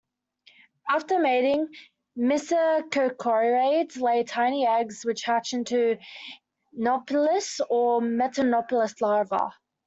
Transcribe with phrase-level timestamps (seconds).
[0.89, 1.67] After mating,
[2.17, 5.99] mystacocarids lay tiny eggs which hatch into a
[6.75, 9.53] nauplius or metanauplius larva.